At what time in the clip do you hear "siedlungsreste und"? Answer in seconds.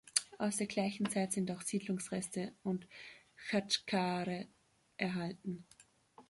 1.61-2.87